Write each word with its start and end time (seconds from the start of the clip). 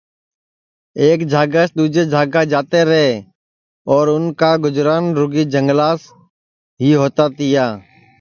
ایک 1.01 1.19
جھاگاس 1.31 1.69
دؔوجی 1.75 2.03
جھاگا 2.13 2.41
جاتے 2.51 2.79
رے 2.89 3.05
اور 3.91 4.05
اِن 4.13 4.23
کا 4.39 4.51
گُجران 4.63 5.03
رُگی 5.19 5.43
جھنگاس 5.53 6.01
ہی 6.81 6.89
ہؤتا 6.99 7.25
تیا 7.35 7.65